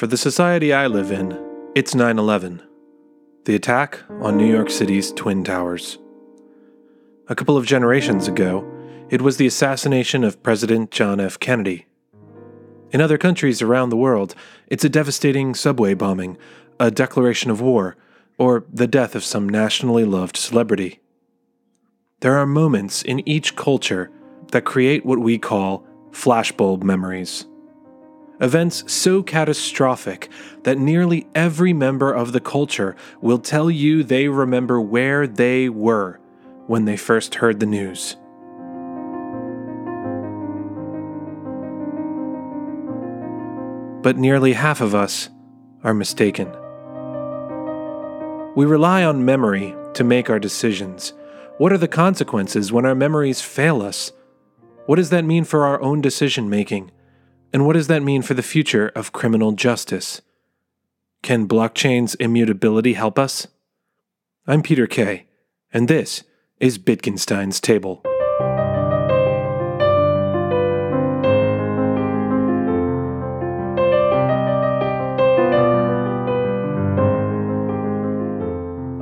[0.00, 1.38] For the society I live in,
[1.74, 2.62] it's 9 11,
[3.44, 5.98] the attack on New York City's Twin Towers.
[7.28, 8.66] A couple of generations ago,
[9.10, 11.38] it was the assassination of President John F.
[11.38, 11.84] Kennedy.
[12.92, 14.34] In other countries around the world,
[14.68, 16.38] it's a devastating subway bombing,
[16.80, 17.98] a declaration of war,
[18.38, 21.00] or the death of some nationally loved celebrity.
[22.20, 24.10] There are moments in each culture
[24.52, 27.44] that create what we call flashbulb memories.
[28.40, 30.30] Events so catastrophic
[30.62, 36.18] that nearly every member of the culture will tell you they remember where they were
[36.66, 38.16] when they first heard the news.
[44.02, 45.28] But nearly half of us
[45.84, 46.50] are mistaken.
[48.56, 51.12] We rely on memory to make our decisions.
[51.58, 54.12] What are the consequences when our memories fail us?
[54.86, 56.90] What does that mean for our own decision making?
[57.52, 60.22] And what does that mean for the future of criminal justice?
[61.22, 63.48] Can blockchain's immutability help us?
[64.46, 65.26] I'm Peter Kay,
[65.72, 66.22] and this
[66.60, 68.02] is Bitgenstein's Table.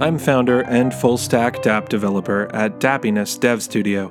[0.00, 4.10] I'm founder and full stack dApp developer at Dappiness Dev Studio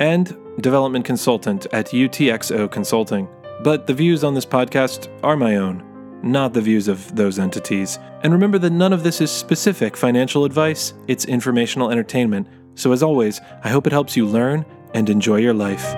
[0.00, 3.28] and development consultant at UTXO Consulting.
[3.62, 5.82] But the views on this podcast are my own,
[6.22, 7.98] not the views of those entities.
[8.22, 12.48] And remember that none of this is specific financial advice, it's informational entertainment.
[12.74, 15.94] So, as always, I hope it helps you learn and enjoy your life.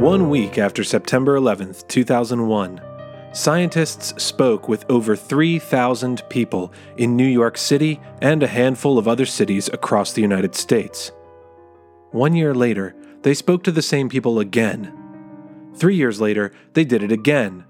[0.00, 2.78] One week after September 11th, 2001,
[3.34, 9.26] scientists spoke with over 3,000 people in New York City and a handful of other
[9.26, 11.10] cities across the United States.
[12.12, 14.96] One year later, they spoke to the same people again.
[15.74, 17.64] Three years later, they did it again.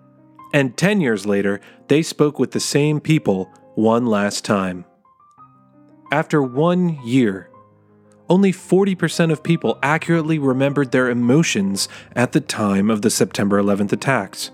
[0.52, 4.84] And 10 years later, they spoke with the same people one last time.
[6.12, 7.48] After one year,
[8.28, 13.92] only 40% of people accurately remembered their emotions at the time of the September 11th
[13.92, 14.50] attacks.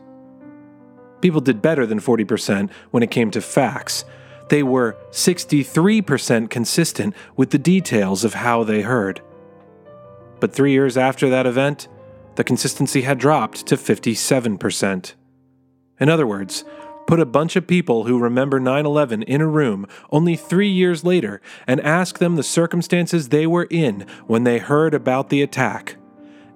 [1.21, 4.05] People did better than 40% when it came to facts.
[4.49, 9.21] They were 63% consistent with the details of how they heard.
[10.41, 11.87] But three years after that event,
[12.37, 15.15] the consistency had dropped to 57%.
[16.01, 16.65] In other words,
[17.07, 21.05] put a bunch of people who remember 9 11 in a room only three years
[21.05, 25.97] later and ask them the circumstances they were in when they heard about the attack.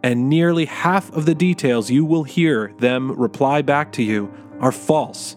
[0.02, 4.72] And nearly half of the details you will hear them reply back to you are
[4.72, 5.36] false.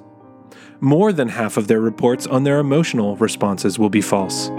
[0.80, 4.50] More than half of their reports on their emotional responses will be false.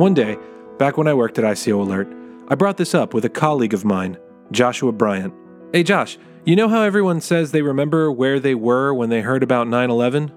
[0.00, 0.38] One day,
[0.78, 2.08] back when I worked at ICO Alert,
[2.48, 4.16] I brought this up with a colleague of mine,
[4.50, 5.34] Joshua Bryant.
[5.74, 9.42] Hey, Josh, you know how everyone says they remember where they were when they heard
[9.42, 10.32] about 9 11?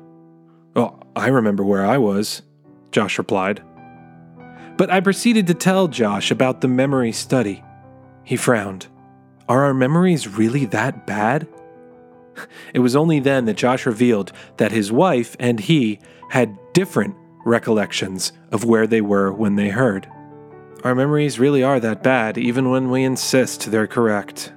[0.75, 2.41] Well, I remember where I was,
[2.91, 3.63] Josh replied.
[4.75, 7.63] But I proceeded to tell Josh about the memory study.
[8.23, 8.87] He frowned.
[9.47, 11.47] Are our memories really that bad?
[12.73, 15.99] It was only then that Josh revealed that his wife and he
[16.29, 17.15] had different
[17.45, 20.09] recollections of where they were when they heard.
[20.83, 24.51] Our memories really are that bad, even when we insist they're correct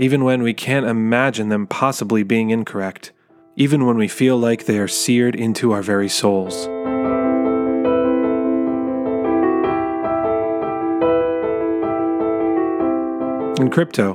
[0.00, 3.12] even when we can't imagine them possibly being incorrect,
[3.56, 6.64] even when we feel like they are seared into our very souls.
[13.60, 14.14] In crypto,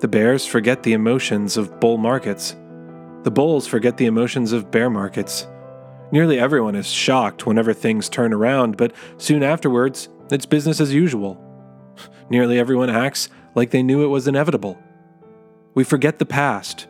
[0.00, 2.56] the bears forget the emotions of bull markets.
[3.22, 5.46] The bulls forget the emotions of bear markets.
[6.10, 11.40] Nearly everyone is shocked whenever things turn around, but soon afterwards, it's business as usual.
[12.30, 14.78] Nearly everyone acts like they knew it was inevitable.
[15.74, 16.86] We forget the past,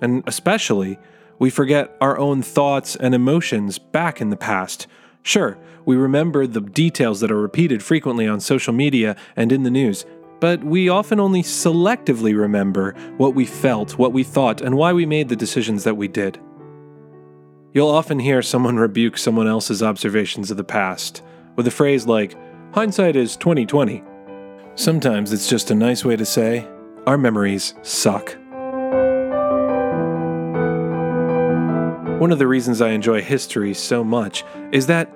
[0.00, 0.98] and especially,
[1.38, 4.86] we forget our own thoughts and emotions back in the past.
[5.22, 9.70] Sure, we remember the details that are repeated frequently on social media and in the
[9.70, 10.04] news,
[10.40, 15.06] but we often only selectively remember what we felt, what we thought, and why we
[15.06, 16.38] made the decisions that we did.
[17.72, 21.22] You'll often hear someone rebuke someone else's observations of the past
[21.56, 22.36] with a phrase like,
[22.74, 24.02] hindsight is 2020.
[24.78, 26.68] Sometimes it's just a nice way to say,
[27.06, 28.36] our memories suck.
[32.20, 35.10] One of the reasons I enjoy history so much is that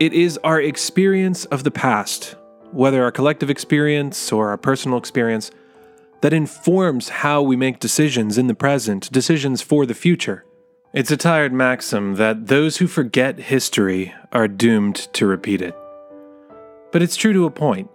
[0.00, 2.34] It is our experience of the past,
[2.72, 5.52] whether our collective experience or our personal experience,
[6.22, 10.44] that informs how we make decisions in the present, decisions for the future.
[10.92, 15.76] It's a tired maxim that those who forget history are doomed to repeat it.
[16.90, 17.88] But it's true to a point.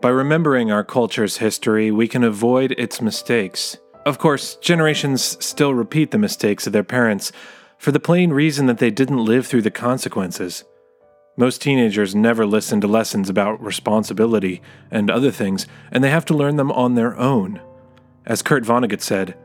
[0.00, 3.78] By remembering our culture's history, we can avoid its mistakes.
[4.06, 7.32] Of course, generations still repeat the mistakes of their parents
[7.78, 10.62] for the plain reason that they didn't live through the consequences.
[11.36, 16.34] Most teenagers never listen to lessons about responsibility and other things, and they have to
[16.34, 17.60] learn them on their own.
[18.24, 19.36] As Kurt Vonnegut said,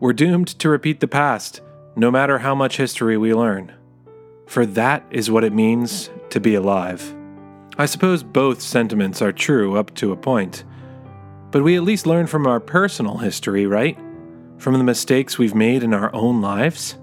[0.00, 1.60] we're doomed to repeat the past,
[1.94, 3.72] no matter how much history we learn.
[4.48, 7.14] For that is what it means to be alive.
[7.82, 10.62] I suppose both sentiments are true up to a point.
[11.50, 13.98] But we at least learn from our personal history, right?
[14.58, 16.96] From the mistakes we've made in our own lives?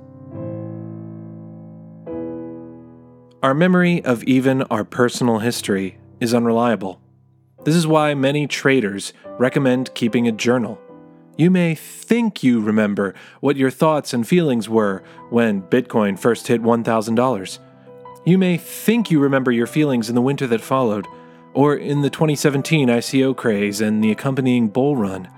[3.43, 7.01] Our memory of even our personal history is unreliable.
[7.65, 10.79] This is why many traders recommend keeping a journal.
[11.37, 16.63] You may think you remember what your thoughts and feelings were when Bitcoin first hit
[16.63, 17.59] $1,000.
[18.25, 21.07] You may think you remember your feelings in the winter that followed,
[21.53, 25.29] or in the 2017 ICO craze and the accompanying bull run.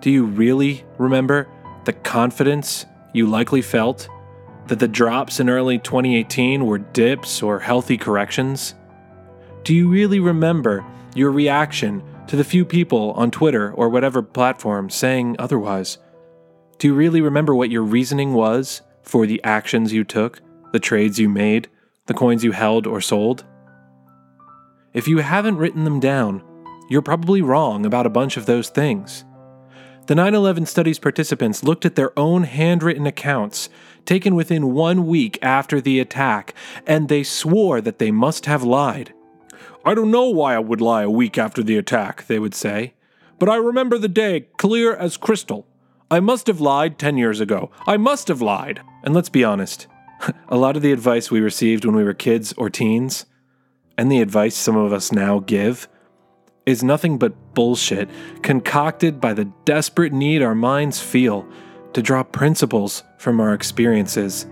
[0.00, 1.46] Do you really remember
[1.84, 4.08] the confidence you likely felt
[4.66, 8.74] that the drops in early 2018 were dips or healthy corrections?
[9.62, 14.88] Do you really remember your reaction to the few people on Twitter or whatever platform
[14.88, 15.98] saying otherwise?
[16.78, 20.40] Do you really remember what your reasoning was for the actions you took,
[20.72, 21.68] the trades you made,
[22.10, 23.44] the coins you held or sold?
[24.92, 26.42] If you haven't written them down,
[26.88, 29.24] you're probably wrong about a bunch of those things.
[30.08, 33.68] The 9 11 studies participants looked at their own handwritten accounts
[34.04, 36.52] taken within one week after the attack,
[36.84, 39.14] and they swore that they must have lied.
[39.84, 42.94] I don't know why I would lie a week after the attack, they would say,
[43.38, 45.64] but I remember the day clear as crystal.
[46.10, 47.70] I must have lied 10 years ago.
[47.86, 48.80] I must have lied.
[49.04, 49.86] And let's be honest,
[50.48, 53.26] a lot of the advice we received when we were kids or teens,
[53.96, 55.88] and the advice some of us now give,
[56.66, 58.08] is nothing but bullshit
[58.42, 61.46] concocted by the desperate need our minds feel
[61.92, 64.46] to draw principles from our experiences,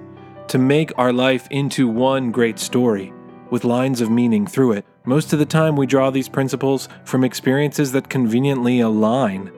[0.49, 3.13] to make our life into one great story
[3.51, 4.85] with lines of meaning through it.
[5.05, 9.51] Most of the time, we draw these principles from experiences that conveniently align.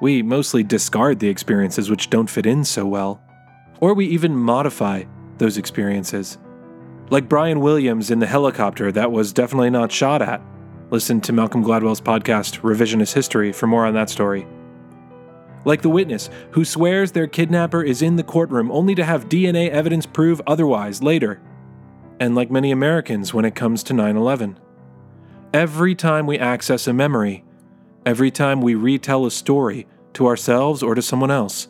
[0.00, 3.20] We mostly discard the experiences which don't fit in so well.
[3.80, 5.04] Or we even modify
[5.40, 6.38] those experiences.
[7.10, 10.40] Like Brian Williams in the helicopter that was definitely not shot at.
[10.90, 14.46] Listen to Malcolm Gladwell's podcast, Revisionist History, for more on that story.
[15.64, 19.68] Like the witness, who swears their kidnapper is in the courtroom only to have DNA
[19.70, 21.40] evidence prove otherwise later.
[22.18, 24.58] And like many Americans when it comes to 9 11.
[25.52, 27.44] Every time we access a memory,
[28.06, 31.68] every time we retell a story to ourselves or to someone else,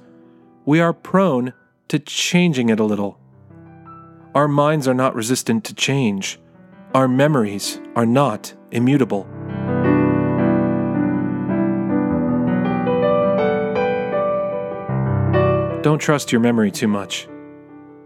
[0.64, 1.52] we are prone
[1.88, 3.19] to changing it a little.
[4.32, 6.38] Our minds are not resistant to change.
[6.94, 9.24] Our memories are not immutable.
[15.82, 17.26] Don't trust your memory too much.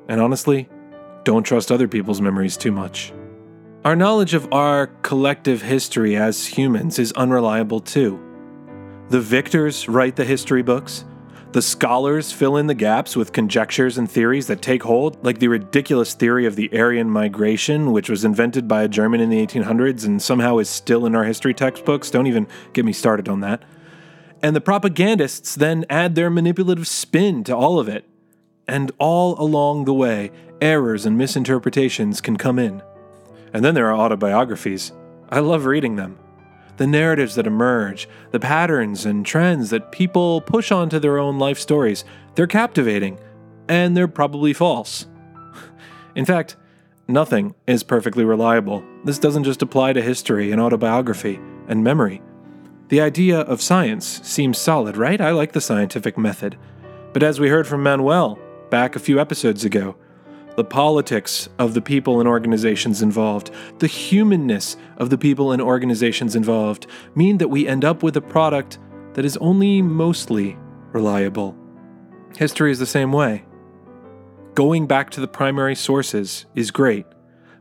[0.09, 0.71] And honestly,
[1.25, 3.13] don't trust other people's memories too much.
[3.85, 8.19] Our knowledge of our collective history as humans is unreliable too.
[9.11, 11.05] The victors write the history books,
[11.55, 15.47] the scholars fill in the gaps with conjectures and theories that take hold, like the
[15.47, 20.05] ridiculous theory of the Aryan migration, which was invented by a German in the 1800s
[20.05, 22.11] and somehow is still in our history textbooks.
[22.11, 23.63] Don't even get me started on that.
[24.43, 28.05] And the propagandists then add their manipulative spin to all of it.
[28.67, 32.83] And all along the way, errors and misinterpretations can come in.
[33.53, 34.91] And then there are autobiographies.
[35.31, 36.19] I love reading them
[36.77, 41.59] the narratives that emerge, the patterns and trends that people push onto their own life
[41.59, 42.05] stories.
[42.35, 43.19] They're captivating,
[43.69, 45.07] and they're probably false.
[46.15, 46.57] In fact,
[47.07, 48.85] nothing is perfectly reliable.
[49.05, 52.23] This doesn't just apply to history and autobiography and memory.
[52.89, 55.21] The idea of science seems solid, right?
[55.21, 56.59] I like the scientific method.
[57.13, 58.39] But as we heard from Manuel
[58.71, 59.97] back a few episodes ago,
[60.57, 66.37] the politics of the people and organizations involved, the humanness of the people and organizations
[66.37, 68.79] involved mean that we end up with a product
[69.15, 70.57] that is only mostly
[70.93, 71.57] reliable.
[72.37, 73.45] History is the same way.
[74.55, 77.07] Going back to the primary sources is great,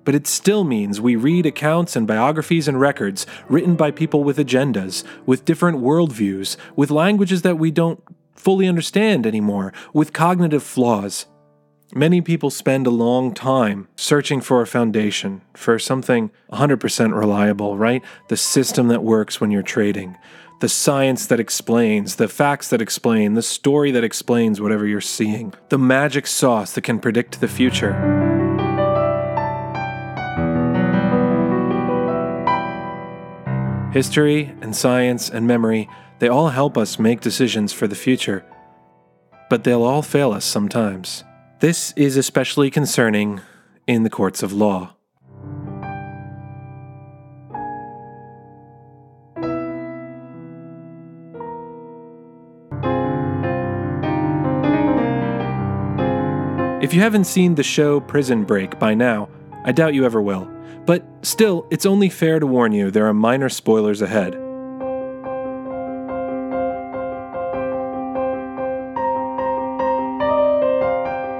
[0.05, 4.37] but it still means we read accounts and biographies and records written by people with
[4.37, 8.03] agendas, with different worldviews, with languages that we don't
[8.35, 11.25] fully understand anymore, with cognitive flaws
[11.95, 18.01] Many people spend a long time searching for a foundation, for something 100% reliable, right?
[18.29, 20.17] The system that works when you're trading,
[20.59, 25.53] the science that explains, the facts that explain, the story that explains whatever you're seeing,
[25.69, 27.93] the magic sauce that can predict the future.
[33.93, 38.43] History and science and memory, they all help us make decisions for the future.
[39.47, 41.23] But they'll all fail us sometimes.
[41.63, 43.39] This is especially concerning
[43.87, 44.95] in the courts of law.
[56.83, 59.29] If you haven't seen the show Prison Break by now,
[59.63, 60.51] I doubt you ever will.
[60.85, 64.42] But still, it's only fair to warn you there are minor spoilers ahead.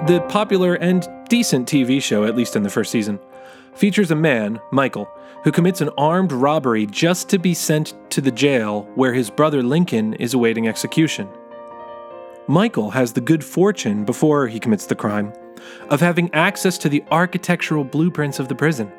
[0.05, 3.21] The popular and decent TV show, at least in the first season,
[3.73, 5.07] features a man, Michael,
[5.45, 9.63] who commits an armed robbery just to be sent to the jail where his brother
[9.63, 11.29] Lincoln is awaiting execution.
[12.47, 15.31] Michael has the good fortune, before he commits the crime,
[15.89, 18.91] of having access to the architectural blueprints of the prison.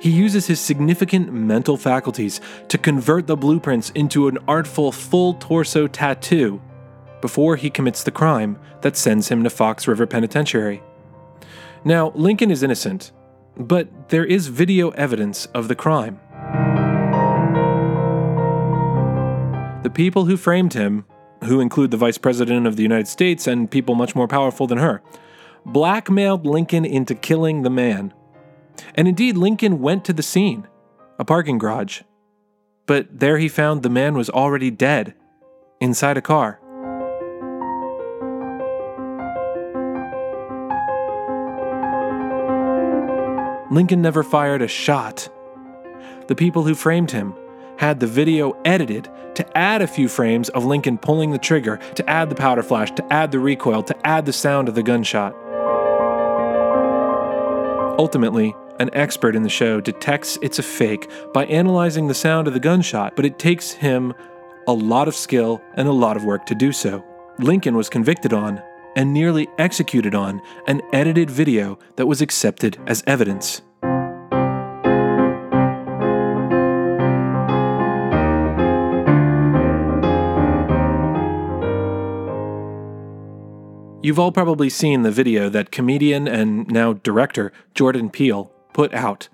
[0.00, 5.86] He uses his significant mental faculties to convert the blueprints into an artful full torso
[5.86, 6.62] tattoo
[7.20, 10.82] before he commits the crime that sends him to Fox River Penitentiary.
[11.84, 13.12] Now, Lincoln is innocent,
[13.56, 16.20] but there is video evidence of the crime.
[19.82, 21.06] The people who framed him,
[21.44, 24.78] who include the Vice President of the United States and people much more powerful than
[24.78, 25.02] her,
[25.64, 28.12] blackmailed Lincoln into killing the man.
[28.94, 30.68] And indeed, Lincoln went to the scene,
[31.18, 32.02] a parking garage.
[32.86, 35.14] But there he found the man was already dead,
[35.80, 36.60] inside a car.
[43.70, 45.28] Lincoln never fired a shot.
[46.26, 47.34] The people who framed him
[47.78, 52.10] had the video edited to add a few frames of Lincoln pulling the trigger, to
[52.10, 55.34] add the powder flash, to add the recoil, to add the sound of the gunshot.
[57.98, 62.54] Ultimately, an expert in the show detects it's a fake by analyzing the sound of
[62.54, 64.12] the gunshot, but it takes him
[64.66, 67.04] a lot of skill and a lot of work to do so.
[67.38, 68.60] Lincoln was convicted on
[68.96, 73.62] and nearly executed on an edited video that was accepted as evidence.
[84.02, 89.28] You've all probably seen the video that comedian and now director Jordan Peele put out.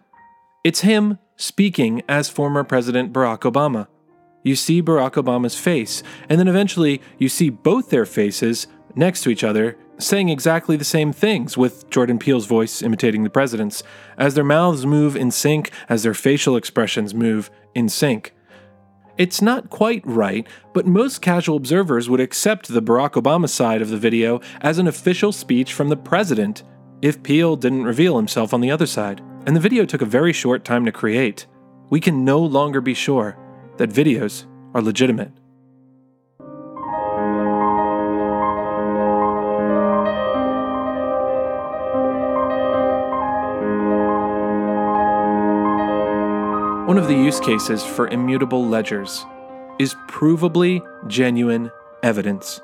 [0.64, 3.86] It's him speaking as former President Barack Obama.
[4.42, 8.66] You see Barack Obama's face, and then eventually you see both their faces
[8.96, 13.30] next to each other, saying exactly the same things, with Jordan Peele's voice imitating the
[13.30, 13.82] president's,
[14.18, 18.32] as their mouths move in sync, as their facial expressions move in sync.
[19.18, 23.88] It's not quite right, but most casual observers would accept the Barack Obama side of
[23.88, 26.64] the video as an official speech from the president
[27.00, 29.22] if Peele didn't reveal himself on the other side.
[29.46, 31.46] And the video took a very short time to create.
[31.88, 33.38] We can no longer be sure
[33.78, 35.32] that videos are legitimate.
[46.96, 49.26] One of the use cases for immutable ledgers
[49.78, 51.70] is provably genuine
[52.02, 52.62] evidence.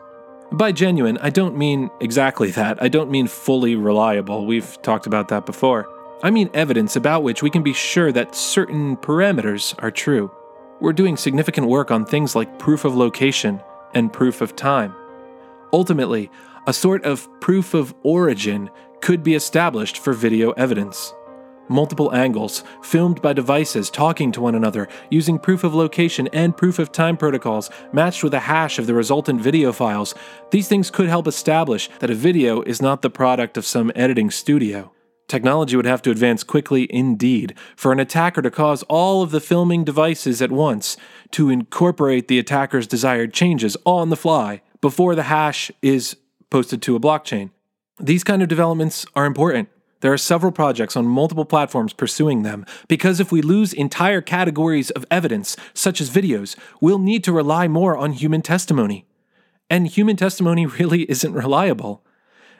[0.51, 2.83] By genuine, I don't mean exactly that.
[2.83, 4.47] I don't mean fully reliable.
[4.47, 5.87] We've talked about that before.
[6.23, 10.35] I mean evidence about which we can be sure that certain parameters are true.
[10.81, 13.61] We're doing significant work on things like proof of location
[13.93, 14.95] and proof of time.
[15.75, 16.31] Ultimately,
[16.67, 18.71] a sort of proof of origin
[19.03, 21.13] could be established for video evidence
[21.69, 26.79] multiple angles, filmed by devices talking to one another, using proof of location and proof
[26.79, 30.15] of time protocols, matched with a hash of the resultant video files.
[30.51, 34.31] These things could help establish that a video is not the product of some editing
[34.31, 34.93] studio.
[35.29, 39.41] Technology would have to advance quickly indeed for an attacker to cause all of the
[39.41, 40.97] filming devices at once
[41.31, 46.17] to incorporate the attacker's desired changes on the fly before the hash is
[46.51, 47.49] posted to a blockchain.
[47.99, 49.71] These kind of developments are important
[50.03, 54.91] there are several projects on multiple platforms pursuing them, because if we lose entire categories
[54.91, 59.07] of evidence, such as videos, we'll need to rely more on human testimony.
[59.71, 62.05] And human testimony really isn't reliable.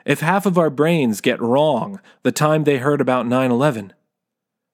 [0.05, 3.93] If half of our brains get wrong the time they heard about 9 11,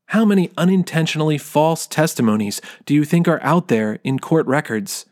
[0.08, 5.06] how many unintentionally false testimonies do you think are out there in court records?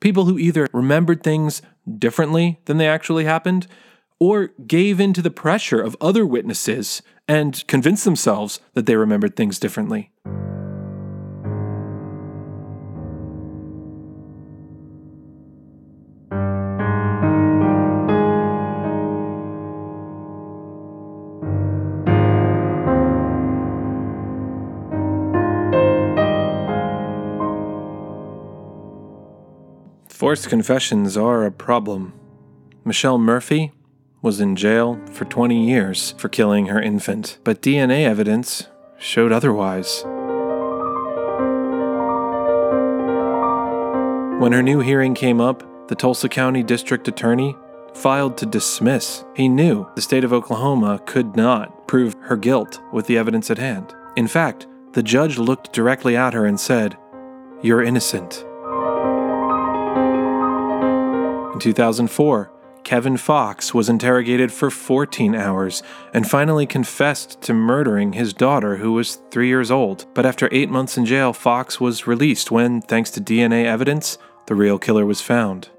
[0.00, 1.60] People who either remembered things
[1.98, 3.66] differently than they actually happened,
[4.24, 9.36] or gave in to the pressure of other witnesses and convinced themselves that they remembered
[9.36, 10.10] things differently.
[30.08, 32.14] Forced confessions are a problem.
[32.86, 33.72] Michelle Murphy
[34.24, 40.02] was in jail for 20 years for killing her infant, but DNA evidence showed otherwise.
[44.40, 47.54] When her new hearing came up, the Tulsa County District Attorney
[47.92, 49.26] filed to dismiss.
[49.36, 53.58] He knew the state of Oklahoma could not prove her guilt with the evidence at
[53.58, 53.94] hand.
[54.16, 56.96] In fact, the judge looked directly at her and said,
[57.60, 58.42] You're innocent.
[61.52, 62.53] In 2004,
[62.84, 68.92] Kevin Fox was interrogated for 14 hours and finally confessed to murdering his daughter, who
[68.92, 70.04] was three years old.
[70.12, 74.54] But after eight months in jail, Fox was released when, thanks to DNA evidence, the
[74.54, 75.70] real killer was found.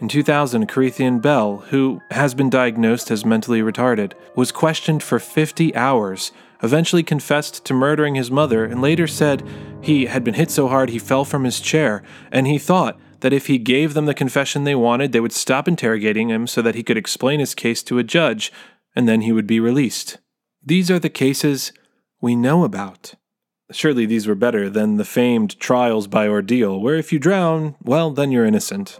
[0.00, 5.76] In 2000, Corethian Bell, who has been diagnosed as mentally retarded, was questioned for 50
[5.76, 6.32] hours
[6.64, 9.46] eventually confessed to murdering his mother and later said
[9.80, 12.02] he had been hit so hard he fell from his chair,
[12.32, 15.66] and he thought that if he gave them the confession they wanted, they would stop
[15.66, 18.52] interrogating him so that he could explain his case to a judge,
[18.94, 20.18] and then he would be released.
[20.62, 21.72] These are the cases
[22.20, 23.14] we know about.
[23.70, 28.10] Surely these were better than the famed trials by ordeal, where if you drown, well,
[28.10, 28.98] then you're innocent.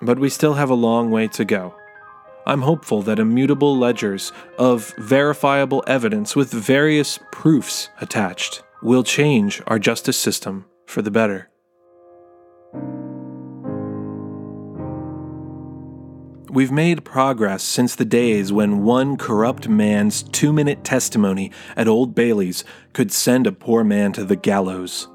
[0.00, 1.74] But we still have a long way to go.
[2.46, 9.80] I'm hopeful that immutable ledgers of verifiable evidence with various proofs attached will change our
[9.80, 11.50] justice system for the better.
[16.48, 22.14] We've made progress since the days when one corrupt man's two minute testimony at Old
[22.14, 25.08] Bailey's could send a poor man to the gallows.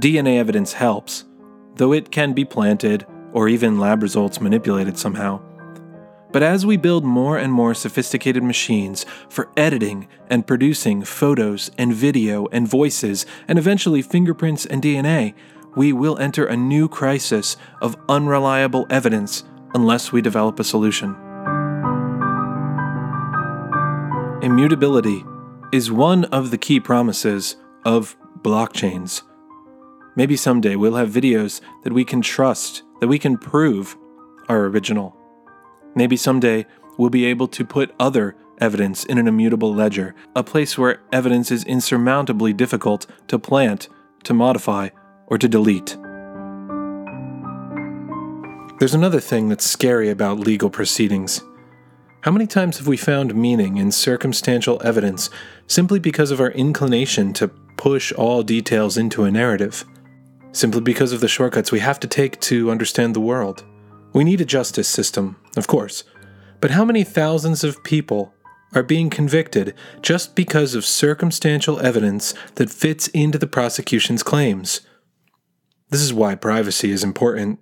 [0.00, 1.26] DNA evidence helps,
[1.76, 5.40] though it can be planted or even lab results manipulated somehow.
[6.32, 11.94] But as we build more and more sophisticated machines for editing and producing photos and
[11.94, 15.34] video and voices and eventually fingerprints and DNA,
[15.76, 21.16] we will enter a new crisis of unreliable evidence unless we develop a solution.
[24.42, 25.24] Immutability
[25.72, 29.22] is one of the key promises of blockchains.
[30.16, 33.96] Maybe someday we'll have videos that we can trust, that we can prove
[34.48, 35.16] are original.
[35.94, 40.76] Maybe someday we'll be able to put other evidence in an immutable ledger, a place
[40.76, 43.88] where evidence is insurmountably difficult to plant,
[44.24, 44.88] to modify,
[45.26, 45.96] or to delete.
[48.78, 51.42] There's another thing that's scary about legal proceedings.
[52.20, 55.30] How many times have we found meaning in circumstantial evidence
[55.66, 59.84] simply because of our inclination to push all details into a narrative?
[60.52, 63.64] Simply because of the shortcuts we have to take to understand the world?
[64.12, 66.04] We need a justice system, of course,
[66.60, 68.32] but how many thousands of people
[68.74, 74.82] are being convicted just because of circumstantial evidence that fits into the prosecution's claims?
[75.90, 77.58] This is why privacy is important.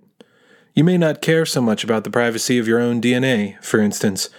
[0.77, 4.29] You may not care so much about the privacy of your own DNA, for instance,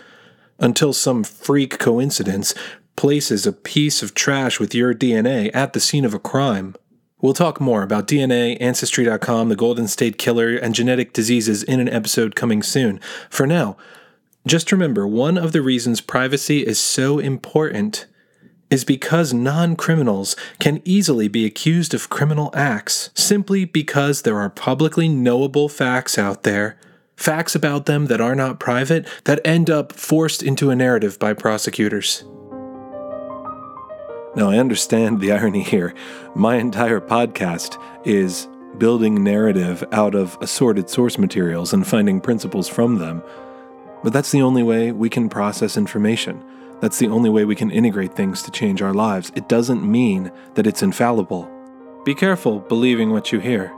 [0.61, 2.55] until some freak coincidence
[2.95, 6.77] places a piece of trash with your DNA at the scene of a crime.
[7.21, 11.89] We'll talk more about DNA, Ancestry.com, the Golden State Killer, and genetic diseases in an
[11.89, 13.01] episode coming soon.
[13.29, 13.77] For now,
[14.47, 18.07] just remember one of the reasons privacy is so important
[18.71, 24.51] is because non criminals can easily be accused of criminal acts simply because there are
[24.51, 26.79] publicly knowable facts out there,
[27.17, 31.33] facts about them that are not private, that end up forced into a narrative by
[31.33, 32.25] prosecutors.
[34.37, 35.95] Now, I understand the irony here.
[36.35, 42.99] My entire podcast is building narrative out of assorted source materials and finding principles from
[42.99, 43.23] them.
[44.05, 46.45] But that's the only way we can process information.
[46.81, 49.33] That's the only way we can integrate things to change our lives.
[49.35, 51.51] It doesn't mean that it's infallible.
[52.05, 53.75] Be careful believing what you hear.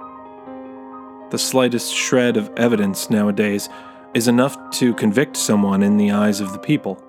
[1.31, 3.69] The slightest shred of evidence nowadays
[4.15, 7.03] is enough to convict someone in the eyes of the people.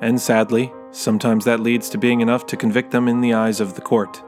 [0.00, 3.74] And sadly, Sometimes that leads to being enough to convict them in the eyes of
[3.74, 4.22] the court.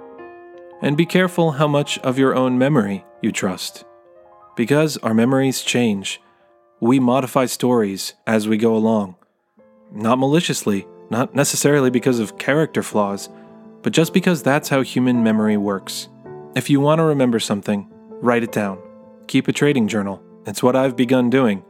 [0.83, 3.85] And be careful how much of your own memory you trust.
[4.57, 6.21] Because our memories change.
[6.81, 9.15] We modify stories as we go along.
[9.93, 13.29] Not maliciously, not necessarily because of character flaws,
[13.83, 16.09] but just because that's how human memory works.
[16.55, 17.89] If you want to remember something,
[18.21, 18.79] write it down.
[19.27, 20.23] Keep a trading journal.
[20.47, 21.65] It's what I've begun doing.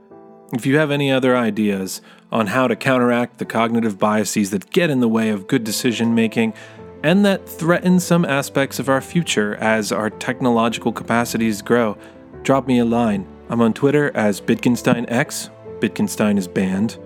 [0.52, 2.00] If you have any other ideas
[2.30, 6.14] on how to counteract the cognitive biases that get in the way of good decision
[6.14, 6.54] making
[7.02, 11.98] and that threaten some aspects of our future as our technological capacities grow,
[12.42, 13.26] drop me a line.
[13.48, 15.50] I'm on Twitter as BitgensteinX.
[15.80, 16.98] Bitgenstein is banned.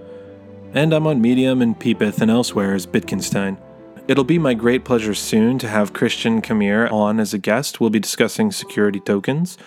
[0.73, 3.61] And I'm on Medium and Peepeth and elsewhere as Bitgenstein.
[4.07, 7.81] It'll be my great pleasure soon to have Christian Kamir on as a guest.
[7.81, 9.59] We'll be discussing security tokens.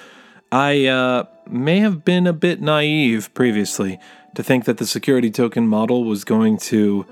[0.50, 4.00] I uh, may have been a bit naive previously
[4.36, 7.06] to think that the security token model was going to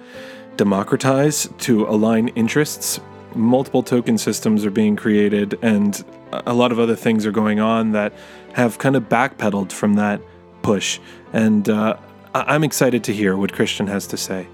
[0.55, 3.01] democratize to align interests.
[3.35, 6.01] Multiple token systems are being created, and
[6.31, 8.13] a lot of other things are going on that
[8.53, 10.21] have kind of backpedaled from that
[10.61, 10.99] push.
[11.33, 11.97] And uh,
[12.33, 14.47] I'm excited to hear what Christian has to say.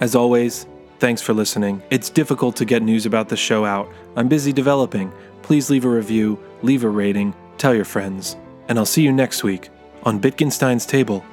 [0.00, 0.66] As always,
[1.00, 1.82] thanks for listening.
[1.90, 3.90] It's difficult to get news about the show out.
[4.14, 5.12] I'm busy developing.
[5.42, 8.36] Please leave a review, leave a rating, tell your friends.
[8.68, 9.70] And I'll see you next week
[10.04, 11.24] on Bitgenstein's Table,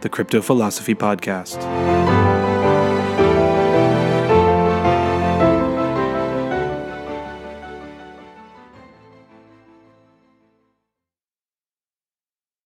[0.00, 2.15] the Crypto Philosophy Podcast.